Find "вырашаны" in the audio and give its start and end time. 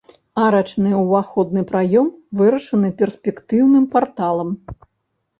2.39-2.89